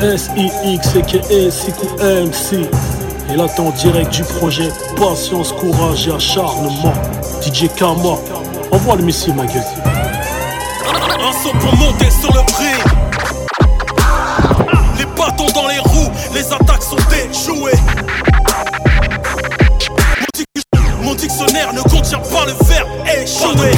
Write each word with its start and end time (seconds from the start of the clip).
SIX 0.00 0.96
aka 0.96 1.18
MC. 2.24 2.66
Il 3.32 3.40
attend 3.40 3.70
direct 3.70 4.10
du 4.10 4.22
projet 4.22 4.70
Patience, 4.96 5.52
courage 5.52 6.08
et 6.08 6.12
acharnement. 6.12 6.94
DJ 7.42 7.68
Kama, 7.76 8.16
envoie 8.72 8.96
le 8.96 9.02
missile 9.02 9.34
ma 9.34 9.44
gueule. 9.44 9.62
Un 10.86 11.32
saut 11.32 11.52
pour 11.60 11.76
monter 11.76 12.10
sur 12.10 12.32
le 12.32 12.40
prix. 12.46 12.80
Les 14.98 15.04
bâtons 15.04 15.52
dans 15.54 15.68
les 15.68 15.78
roues, 15.78 16.10
les 16.34 16.50
attaques 16.50 16.82
sont 16.82 16.96
déjouées. 17.10 17.78
Mon 21.02 21.14
dictionnaire 21.14 21.74
ne 21.74 21.82
contient 21.82 22.20
pas 22.20 22.46
le 22.46 22.52
verbe 22.64 22.88
échouer. 23.06 23.72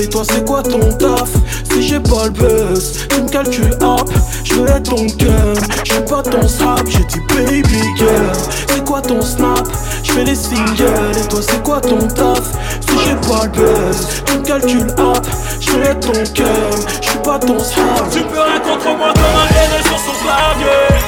Et 0.00 0.08
toi 0.08 0.22
c'est 0.24 0.44
quoi 0.44 0.62
ton 0.62 0.80
taf 0.92 1.30
Si 1.70 1.82
j'ai 1.82 2.00
pas 2.00 2.24
le 2.24 2.30
buzz, 2.30 3.06
tu 3.08 3.22
me 3.22 3.28
calcules 3.28 3.76
up. 3.82 4.08
Je 4.44 4.54
veux 4.54 4.68
être 4.68 4.90
ton 4.90 5.06
cœur, 5.06 5.54
je 5.84 5.92
suis 5.92 6.02
pas 6.02 6.22
ton 6.22 6.46
snap 6.46 6.82
J'ai 6.88 7.04
dit 7.04 7.20
baby 7.28 7.82
girl, 7.96 8.32
c'est 8.68 8.84
quoi 8.84 9.00
ton 9.00 9.20
snap 9.20 9.66
Je 10.02 10.12
fais 10.12 10.24
des 10.24 10.34
singles. 10.34 11.16
Et 11.18 11.28
toi 11.28 11.40
c'est 11.42 11.62
quoi 11.62 11.80
ton 11.80 11.98
taf 12.08 12.42
Si 12.80 12.98
j'ai 13.04 13.14
pas 13.28 13.44
le 13.44 13.50
buzz, 13.50 14.08
tu 14.26 14.38
me 14.38 14.42
calcules 14.42 14.94
up. 14.98 15.26
Je 15.60 15.70
veux 15.70 15.82
être 15.84 16.00
ton 16.00 16.32
cœur, 16.32 16.70
je 17.02 17.08
suis 17.08 17.18
pas 17.18 17.38
ton 17.38 17.58
snap 17.58 18.10
Tu 18.10 18.20
peux 18.20 18.40
rien 18.40 18.60
contre 18.60 18.96
moi 18.96 19.12
comme 19.14 19.40
un 19.40 19.48
haineux 19.56 19.82
sur 19.82 19.98
son 19.98 20.12
clavier. 20.22 20.98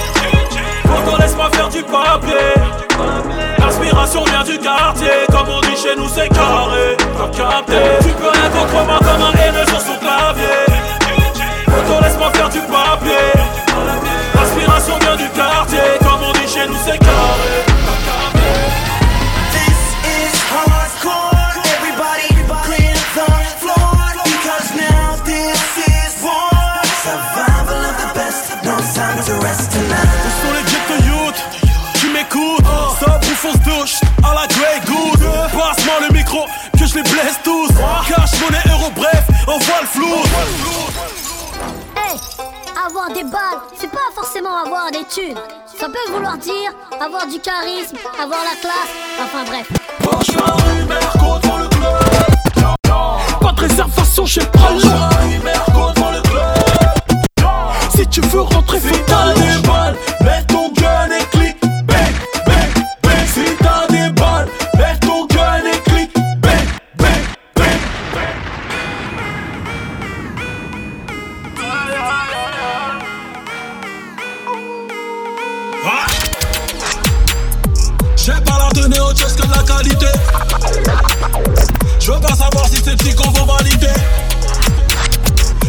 Pourtant 0.82 1.16
laisse-moi 1.18 1.50
faire 1.52 1.68
du 1.68 1.82
papier. 1.82 3.59
L'inspiration 3.80 4.24
vient 4.24 4.44
du 4.44 4.58
quartier, 4.58 5.08
comme 5.30 5.48
on 5.48 5.60
dit 5.62 5.74
chez 5.74 5.96
nous 5.96 6.06
c'est 6.06 6.28
carré. 6.28 6.96
T'as 6.98 7.28
capté 7.36 7.76
Tu 8.02 8.08
peux 8.10 8.28
rien 8.28 8.50
contre 8.50 8.84
moi 8.84 8.98
comme 8.98 9.22
un 9.22 9.32
haineux 9.40 9.64
sur 9.68 9.80
son 9.80 9.96
clavier. 9.96 10.66
Pourtant 11.64 12.00
laisse-moi 12.02 12.30
faire 12.34 12.50
du 12.50 12.60
papier. 12.60 13.32
L'inspiration 14.34 14.98
vient 14.98 15.16
du 15.16 15.28
quartier, 15.30 15.78
comme 16.00 16.20
on 16.28 16.32
dit 16.32 16.46
chez 16.46 16.68
nous 16.68 16.76
c'est 16.84 16.98
carré. 16.98 17.64
This 19.56 19.80
is 20.04 20.36
hardcore. 20.52 21.32
Everybody 21.80 22.28
clear 22.64 22.92
the 23.16 23.32
floor 23.60 24.12
because 24.24 24.74
now 24.76 25.16
this 25.24 25.88
is 25.88 26.22
war. 26.22 26.52
Survival 27.00 27.80
of 27.88 27.96
the 27.96 28.14
best. 28.14 28.52
No 28.62 28.76
time 28.94 29.24
to 29.24 29.32
rest 29.46 29.72
tonight. 29.72 30.20
Où 30.26 30.30
sont 30.44 30.52
les 30.52 30.68
jets 30.68 30.88
de 30.92 31.06
youth 31.08 31.40
Tu 31.94 32.08
m'écoutes 32.10 32.69
le 39.80 39.86
flou 39.86 40.14
Hey, 41.96 42.18
avoir 42.86 43.08
des 43.08 43.24
balles, 43.24 43.60
c'est 43.78 43.90
pas 43.90 43.98
forcément 44.14 44.56
avoir 44.64 44.90
des 44.90 45.04
thunes. 45.04 45.38
Ça 45.78 45.86
peut 45.86 46.12
vouloir 46.12 46.36
dire 46.38 46.72
avoir 47.00 47.26
du 47.26 47.38
charisme, 47.40 47.96
avoir 48.20 48.40
la 48.44 48.56
classe, 48.60 48.90
enfin 49.22 49.44
bref. 49.46 49.66
Contre 50.02 51.58
le 51.58 51.68
club. 51.68 53.40
Pas 53.40 53.52
de 53.52 53.60
réservation 53.60 54.26
chez 54.26 54.40
le 54.40 54.46
pralo 54.46 54.80
contre 55.72 56.12
le 56.12 56.20
club. 56.28 57.46
Si 57.94 58.06
tu 58.08 58.20
veux 58.20 58.42
rentrer, 58.42 58.80
faut 58.80 58.96
t'as 59.06 59.32
des 59.34 59.66
balles 59.66 59.96
Mets 60.22 60.44
ton 60.48 60.70
que 79.14 79.42
de 79.42 79.50
la 79.50 79.62
qualité. 79.62 80.06
Je 81.98 82.12
veux 82.12 82.20
pas 82.20 82.34
savoir 82.34 82.66
si 82.68 82.76
ces 82.76 82.96
petits 82.96 83.14
qu'on 83.14 83.30
vont 83.30 83.44
valider. 83.44 83.88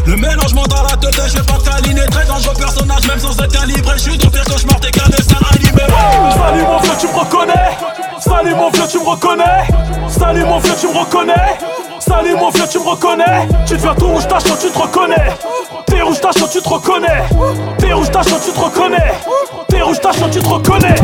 Le 0.06 0.16
mélangement 0.16 0.64
dans 0.64 0.82
la 0.82 0.96
tête, 0.96 1.20
je 1.26 1.38
vais 1.38 1.44
pas 1.44 1.58
câliner. 1.64 2.06
Très 2.06 2.24
dangereux 2.24 2.54
personnage, 2.56 3.06
même 3.08 3.18
sans 3.18 3.36
être 3.42 3.52
calibré. 3.52 3.94
Je 3.96 4.02
suis 4.02 4.18
dans 4.18 4.30
pire 4.30 4.44
cauchemar, 4.44 4.78
t'es 4.80 4.90
qu'un 4.90 5.04
animé. 5.04 5.82
Salut 6.34 6.62
mon 6.62 6.78
vieux, 6.78 6.92
tu 7.00 7.06
me 7.08 7.18
reconnais. 7.18 7.78
Salut 8.20 8.54
mon 8.54 8.70
vieux, 8.70 8.86
tu 8.90 8.98
me 8.98 9.08
reconnais. 9.08 9.66
Salut 10.08 10.44
mon 10.44 10.58
vieux, 10.58 10.74
tu 10.80 10.86
me 10.88 10.98
reconnais. 10.98 11.58
Salut 11.98 12.36
mon 12.36 12.50
vieux, 12.50 12.68
tu 12.70 12.78
me 12.78 12.84
reconnais. 12.84 13.48
Tu 13.66 13.74
deviens 13.74 13.94
tout 13.94 14.08
rouge, 14.08 14.28
tache, 14.28 14.44
tu 14.44 14.70
te 14.70 14.78
reconnais. 14.78 15.36
T'es 15.86 16.02
rouge, 16.02 16.20
tache, 16.20 16.50
tu 16.52 16.62
te 16.62 16.68
reconnais. 16.68 17.24
T'es 17.78 17.92
rouge, 17.92 18.10
tache, 18.10 18.26
tu 18.26 18.52
te 18.52 18.60
reconnais. 18.60 19.14
T'es 19.68 19.80
rouge, 19.80 20.00
tache, 20.00 20.30
tu 20.30 20.40
te 20.40 20.48
reconnais. 20.48 20.94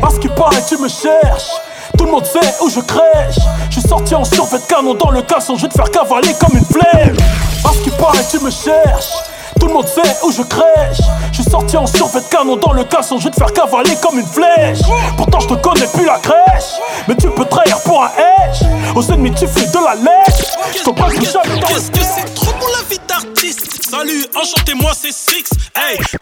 Parce 0.00 0.18
qu'il 0.18 0.30
paraît, 0.30 0.64
tu 0.68 0.76
me 0.78 0.88
cherches. 0.88 1.65
Tout 1.96 2.04
le 2.04 2.10
monde 2.10 2.26
sait 2.26 2.54
où 2.62 2.68
je 2.68 2.80
crèche. 2.80 3.38
Je 3.70 3.80
suis 3.80 3.88
sorti 3.88 4.14
en 4.14 4.24
survêt 4.24 4.58
de 4.58 4.64
canon 4.64 4.94
dans 4.94 5.10
le 5.10 5.22
caleçon, 5.22 5.56
je 5.56 5.62
vais 5.62 5.68
te 5.68 5.74
faire 5.74 5.90
cavaler 5.90 6.34
comme 6.40 6.56
une 6.56 6.64
flemme. 6.64 7.16
Parce 7.62 7.78
qu'il 7.78 7.92
paraît, 7.92 8.24
tu 8.30 8.38
me 8.40 8.50
cherches. 8.50 9.12
Tout 9.58 9.68
le 9.68 9.72
monde 9.72 9.88
sait 9.88 10.16
où 10.24 10.30
je 10.30 10.42
crèche. 10.42 11.00
Je 11.32 11.42
suis 11.42 11.50
sorti 11.50 11.76
en 11.76 11.86
survêt 11.86 12.20
de 12.20 12.26
canon 12.26 12.56
dans 12.56 12.72
le 12.72 12.84
caleçon, 12.84 13.18
je 13.18 13.24
vais 13.24 13.30
te 13.30 13.36
faire 13.36 13.52
cavaler 13.52 13.96
comme 14.02 14.18
une 14.18 14.26
flèche. 14.26 14.80
Pourtant, 15.16 15.40
je 15.40 15.48
te 15.48 15.54
connais 15.54 15.86
plus 15.86 16.04
la 16.04 16.18
crèche. 16.18 16.80
Mais 17.08 17.16
tu 17.16 17.28
peux 17.30 17.44
trahir 17.44 17.80
pour 17.82 18.02
un 18.02 18.08
hedge. 18.08 18.62
Aux 18.94 19.02
ennemis, 19.12 19.32
tu 19.32 19.46
fais 19.46 19.66
de 19.66 19.84
la 19.84 19.94
lèche. 19.94 20.56
Je 20.76 20.84
comprends 20.84 21.08
plus 21.08 21.24
jamais 21.24 21.60
dans 21.60 21.66
Qu'est-ce 21.68 21.90
que 21.90 22.00
c'est 22.00 22.34
trop 22.34 22.52
pour 22.52 22.68
la 22.68 22.88
vie 22.88 23.00
d'artiste? 23.08 23.76
Salut, 23.90 24.26
enchanté, 24.34 24.74
moi 24.74 24.92
c'est 24.94 25.12
Six. 25.12 25.48
Hey, 25.74 25.98
j'suis 26.00 26.18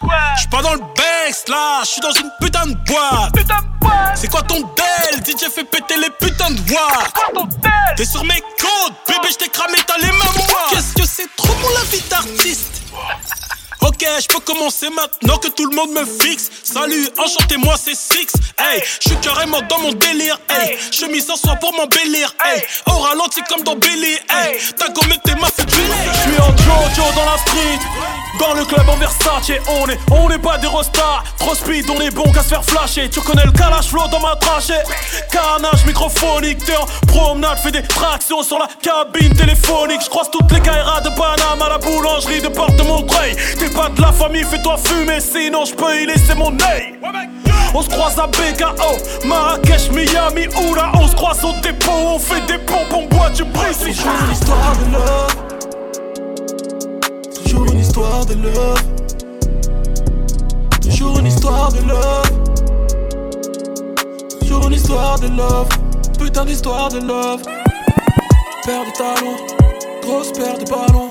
pas 0.48 0.62
dans 0.62 0.74
le 0.74 0.80
Banks 0.80 1.48
là, 1.48 1.80
j'suis 1.84 2.00
dans 2.00 2.12
une 2.12 2.30
putain 2.40 2.66
de 2.66 2.74
boîte. 2.86 3.32
C'est 4.14 4.30
quoi 4.30 4.42
ton 4.42 4.56
del 4.56 4.83
DJ 5.34 5.50
fait 5.50 5.64
péter 5.64 5.96
les 5.96 6.10
putains 6.10 6.50
de 6.50 6.60
watts. 6.72 7.48
T'es 7.96 8.04
sur 8.04 8.24
mes 8.24 8.40
codes, 8.58 8.94
bébé, 9.08 9.28
j't'ai 9.32 9.48
cramé, 9.48 9.76
t'as 9.86 9.98
les 9.98 10.12
mains. 10.12 10.44
Qu'est-ce 10.70 10.94
que 10.94 11.06
c'est 11.06 11.28
trop 11.36 11.52
pour 11.54 11.70
la 11.70 11.80
vie 11.84 12.02
d'artiste? 12.08 12.82
Ok, 13.80 14.06
je 14.20 14.28
peux 14.28 14.40
commencer 14.40 14.88
maintenant 14.90 15.36
que 15.38 15.48
tout 15.48 15.66
le 15.68 15.76
monde 15.76 15.90
me 15.90 16.04
fixe. 16.04 16.50
Salut, 16.62 17.08
enchanté, 17.18 17.56
moi 17.56 17.74
c'est 17.76 17.94
Six. 17.94 18.32
Hey, 18.58 18.82
je 19.00 19.08
suis 19.08 19.20
carrément 19.20 19.60
dans 19.62 19.78
mon 19.78 19.92
délire. 19.92 20.38
Hey, 20.48 20.78
chemise 20.90 21.28
en 21.30 21.36
soie 21.36 21.56
pour 21.56 21.72
m'embellir. 21.74 22.34
Hey, 22.44 22.62
au 22.86 22.98
ralenti 22.98 23.40
comme 23.48 23.62
dans 23.62 23.76
Billy. 23.76 24.18
Hey, 24.30 24.58
t'as 24.76 24.88
gommé 24.88 25.16
tes 25.24 25.34
ma 25.34 25.48
fait 25.48 25.68
Je 25.68 25.74
suis 25.74 26.40
en 26.40 26.56
Jojo 26.56 27.12
dans 27.14 27.26
la 27.26 27.38
street 27.38 27.78
Dans 28.38 28.54
le 28.54 28.64
club 28.64 28.88
en 28.88 28.96
Versace 28.96 29.52
On 29.68 29.88
est, 29.88 29.98
on 30.10 30.28
pas 30.38 30.58
des 30.58 30.66
rostas 30.66 31.22
Trop 31.38 31.54
speed, 31.54 31.88
on 31.90 32.00
est 32.00 32.10
bon 32.10 32.30
qu'à 32.32 32.42
se 32.42 32.48
faire 32.48 32.64
flasher. 32.64 33.08
Tu 33.10 33.20
connais 33.20 33.44
le 33.44 33.52
calage 33.52 33.88
flow 33.88 34.08
dans 34.10 34.20
ma 34.20 34.36
trachée. 34.36 34.82
Carnage 35.30 35.84
microphonique 35.86 36.64
T'es 36.64 36.76
en 36.76 36.86
promenade, 37.06 37.58
fais 37.58 37.70
des 37.70 37.82
tractions 37.82 38.42
sur 38.42 38.58
la 38.58 38.68
cabine 38.82 39.34
téléphonique. 39.34 40.00
Je 40.04 40.10
croise 40.10 40.30
toutes 40.30 40.50
les 40.52 40.60
Kairas 40.60 41.00
de 41.02 41.10
Paname 41.10 41.62
à 41.62 41.68
la 41.68 41.78
boulangerie 41.78 42.40
de 42.40 42.48
Porte 42.48 42.76
de 42.76 42.82
Montreuil. 42.82 43.36
T'es 43.58 43.70
pas 43.70 43.88
de 43.88 44.00
la 44.00 44.12
famille, 44.12 44.44
fais-toi 44.44 44.76
fumer 44.78 45.20
Sinon 45.20 45.64
je 45.64 45.74
peux 45.74 46.00
y 46.00 46.06
laisser 46.06 46.34
mon 46.34 46.52
œil 46.52 46.94
on 47.76 47.82
se 47.82 47.88
croise 47.88 48.16
à 48.20 48.28
BKO, 48.28 49.26
Marrakech, 49.26 49.90
Miami, 49.90 50.46
Oula. 50.62 50.92
On 50.94 51.08
se 51.08 51.16
croise 51.16 51.44
au 51.44 51.52
dépôt, 51.60 51.90
on 51.90 52.18
fait 52.20 52.40
des 52.46 52.58
pompes, 52.58 52.92
on 52.92 53.06
boit 53.06 53.30
du 53.30 53.42
une 53.42 54.32
histoire 54.32 54.76
de. 54.76 55.53
De 58.28 58.34
love. 58.36 58.82
Toujours 60.80 61.18
une 61.18 61.26
histoire 61.26 61.70
de 61.70 61.80
love. 61.86 62.30
Toujours 64.40 64.66
une 64.66 64.72
histoire 64.72 65.18
de 65.20 65.28
love. 65.28 65.68
Putain 66.18 66.46
d'histoire 66.46 66.88
de 66.88 67.00
love. 67.00 67.42
Paire 68.64 68.84
de 68.86 68.92
talons, 68.96 69.36
grosse 70.02 70.32
paire 70.32 70.56
de 70.56 70.64
ballons. 70.64 71.10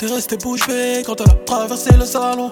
T'es 0.00 0.06
resté 0.06 0.36
bouche 0.36 0.66
bée 0.66 1.04
quand 1.06 1.14
t'as 1.14 1.32
traversé 1.46 1.90
le 1.96 2.04
salon. 2.04 2.50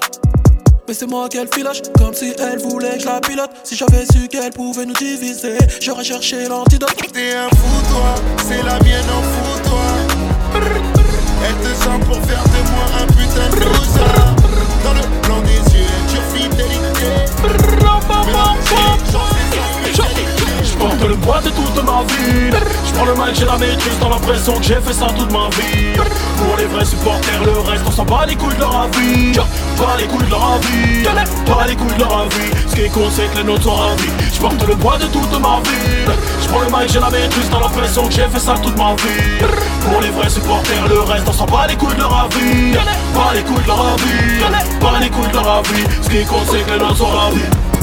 Mais 0.87 0.95
c'est 0.95 1.07
moi 1.07 1.29
qu'elle 1.29 1.49
filage, 1.53 1.83
comme 1.99 2.15
si 2.15 2.33
elle 2.39 2.61
voulait 2.61 2.97
que 2.97 3.01
je 3.01 3.07
la 3.07 3.21
pilote. 3.21 3.51
Si 3.65 3.75
j'avais 3.75 4.05
su 4.13 4.29
qu'elle 4.29 4.53
pouvait 4.53 4.87
nous 4.87 4.95
diviser, 4.95 5.59
j'aurais 5.81 6.05
cherché 6.05 6.47
l'antidote. 6.47 6.95
T'es 7.13 7.35
un 7.35 7.49
fou 7.49 7.83
toi, 7.91 8.15
c'est 8.47 8.63
la 8.63 8.79
mienne 8.85 8.94
vie 22.17 22.51
Je 22.87 22.93
prends 22.93 23.05
le 23.05 23.15
mic, 23.15 23.35
j'ai 23.35 23.45
la 23.45 23.59
maîtrise 23.59 23.99
Dans 24.01 24.09
l'impression 24.09 24.55
que 24.55 24.65
j'ai 24.65 24.81
fait 24.81 24.93
ça 24.93 25.07
toute 25.17 25.33
ma 25.33 25.49
vie. 25.57 25.95
Pour 26.39 26.57
les 26.57 26.67
vrais 26.67 26.85
supporters, 26.85 27.43
le 27.45 27.59
reste 27.71 27.85
on 27.87 27.91
s'en 27.91 28.05
bat 28.05 28.27
les 28.27 28.37
couilles 28.37 28.55
de 28.55 28.61
leur 28.61 28.83
avis. 28.83 29.33
Pas 29.77 29.97
les 29.99 30.07
couilles 30.07 30.27
de 30.27 30.31
leur 30.31 30.55
avis. 30.55 31.05
Pas 31.47 31.67
les 31.67 31.77
couilles 31.77 31.95
de 31.95 32.01
leur 32.01 32.19
avis. 32.19 32.51
Ce 32.69 32.75
qui 32.75 32.89
compte 32.91 33.11
c'est 33.13 33.31
que 33.33 33.39
les 33.39 33.45
nôtres 33.45 33.65
sont 33.65 33.75
ravis. 33.75 34.11
Je 34.33 34.41
porte 34.41 34.67
le 34.67 34.75
poids 34.77 34.99
de 34.99 35.07
toute 35.07 35.33
ma 35.33 35.61
vie. 35.65 36.05
Je 36.43 36.49
prends 36.49 36.61
le 36.61 36.67
mic, 36.67 36.93
j'ai 36.93 37.01
la 37.01 37.11
maîtrise 37.11 37.51
Dans 37.51 37.61
l'impression 37.61 38.07
que 38.07 38.13
j'ai 38.13 38.29
fait 38.29 38.41
ça 38.41 38.55
toute 38.63 38.77
ma 38.77 38.95
vie. 38.95 39.45
Pour 39.91 40.01
les 40.01 40.11
vrais 40.11 40.31
supporters, 40.31 40.89
le 40.89 41.01
reste 41.01 41.29
on 41.29 41.33
s'en 41.33 41.47
bat 41.47 41.67
les 41.69 41.77
couilles 41.77 41.95
de 41.95 42.01
leur 42.01 42.27
avis. 42.27 42.75
Pas 43.15 43.35
les 43.35 43.43
couilles 43.43 43.63
de 43.63 43.69
leur 43.69 43.81
avis. 43.81 44.81
Pas 44.81 45.01
les 45.01 45.11
couilles 45.11 45.29
de 45.29 45.35
leur 45.35 45.49
avis. 45.49 45.85
Ce 46.03 46.09
qui 46.09 46.25
compte 46.25 46.47
c'est 46.51 46.65
que 46.65 46.73
les 46.73 46.79
nôtres 46.79 46.99
sont 46.99 47.07
ravis 47.07 47.74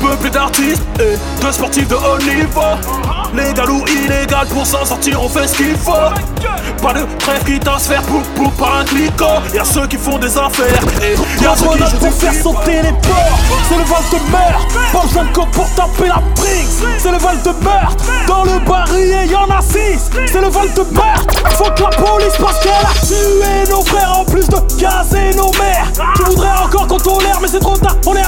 Peuple 0.00 0.30
d'artistes 0.30 0.82
et 0.98 1.44
de 1.44 1.52
sportifs 1.52 1.88
de 1.88 1.94
haut 1.94 2.18
niveau. 2.18 2.60
Légal 3.34 3.70
ou 3.70 3.84
illégal 3.86 4.46
pour 4.48 4.66
s'en 4.66 4.84
sortir 4.84 5.22
on 5.22 5.28
fait 5.28 5.46
ce 5.46 5.56
qu'il 5.56 5.76
faut. 5.76 5.92
Pas 6.82 6.94
de 6.94 7.06
trêve 7.18 7.44
qui 7.44 7.68
à 7.68 7.78
se 7.78 7.88
faire 7.88 8.02
pour 8.02 8.22
pour 8.34 8.50
par 8.52 8.78
un 8.78 8.84
clico 8.84 9.26
Y'a 9.52 9.64
ceux 9.64 9.86
qui 9.86 9.96
font 9.96 10.18
des 10.18 10.36
affaires 10.38 10.82
et 11.02 11.42
y'a 11.42 11.54
ceux 11.54 11.76
qui 11.76 11.90
jouent 11.90 11.98
pour 11.98 12.12
faire 12.14 12.32
sauter 12.32 12.82
les 12.82 12.92
portes 12.92 13.40
C'est 13.68 13.76
le 13.76 13.84
vol 13.84 13.98
de 14.12 14.30
meurtre 14.32 14.66
Pas 14.92 15.02
besoin 15.02 15.24
de 15.24 15.32
code 15.32 15.50
pour 15.50 15.68
taper 15.74 16.08
la 16.08 16.22
prise 16.34 16.82
C'est 16.98 17.12
le 17.12 17.18
vol 17.18 17.36
de 17.42 17.64
meurtre. 17.64 18.04
Dans 18.26 18.44
le 18.44 18.58
barillet 18.60 19.26
y'en 19.26 19.44
a 19.54 19.60
six 19.60 20.10
C'est 20.26 20.40
le 20.40 20.48
vol 20.48 20.72
de 20.72 20.82
meurtre. 20.94 21.34
Faut 21.50 21.70
que 21.70 21.82
la 21.82 21.88
police 21.90 22.36
parce 22.40 22.58
qu'elle 22.60 22.72
a 22.72 23.06
tué 23.06 23.70
nos 23.70 23.82
frères 23.82 24.18
En 24.18 24.24
plus 24.24 24.48
de 24.48 24.56
gazer 24.80 25.34
nos 25.36 25.50
mères. 25.52 25.86
Tu 26.16 26.22
voudrais 26.22 26.58
encore 26.64 26.86
qu'on 26.86 26.98
tolère 26.98 27.38
Mais 27.42 27.48
c'est 27.48 27.60
trop 27.60 27.76
tard 27.76 27.96
On 28.06 28.14
est 28.14 28.19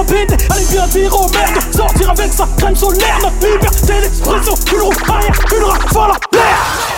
Allez 0.00 0.64
bien 0.70 0.86
dire 0.86 1.14
aux 1.14 1.28
mères 1.28 1.52
de 1.52 1.76
sortir 1.76 2.10
avec 2.10 2.32
sa 2.32 2.48
crème 2.56 2.74
solaire 2.74 3.18
Notre 3.20 3.46
liberté 3.46 4.00
d'expression 4.00 4.54
Une 4.72 4.80
roue 4.80 4.92
arrière 5.10 5.34
Une 5.54 5.64
rafale 5.64 6.10
à 6.12 6.18
l'air 6.32 6.90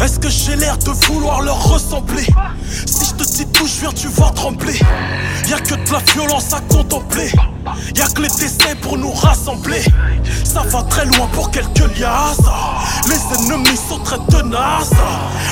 Est-ce 0.00 0.18
que 0.18 0.30
j'ai 0.30 0.56
l'air 0.56 0.78
de 0.78 0.90
vouloir 0.90 1.42
leur 1.42 1.62
ressembler? 1.64 2.24
Si 2.86 3.04
je 3.04 3.14
te 3.14 3.24
dis 3.24 3.44
d'où 3.44 3.66
je 3.66 3.80
viens, 3.80 3.92
tu 3.92 4.08
vas 4.08 4.30
trembler. 4.30 4.80
Y'a 5.48 5.60
que 5.60 5.74
de 5.74 5.92
la 5.92 5.98
violence 6.12 6.54
à 6.54 6.60
contempler. 6.60 7.30
Y'a 7.94 8.06
que 8.06 8.22
les 8.22 8.28
dessins 8.28 8.74
pour 8.80 8.96
nous 8.96 9.12
rassembler. 9.12 9.82
Ça 10.48 10.62
va 10.62 10.82
très 10.84 11.04
loin 11.04 11.28
pour 11.32 11.50
quelques 11.50 11.98
liasses. 11.98 12.40
Les 13.06 13.36
ennemis 13.36 13.76
sont 13.88 13.98
très 13.98 14.18
tenaces. 14.30 14.92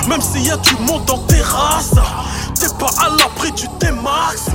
Même 0.08 0.22
s'il 0.22 0.46
y 0.46 0.50
a 0.50 0.56
du 0.56 0.74
monde 0.76 1.08
en 1.10 1.18
terrasse, 1.18 1.94
t'es 2.58 2.68
pas 2.78 2.90
à 3.04 3.10
l'abri 3.10 3.52
du 3.52 3.68
T-Max. 3.78 4.46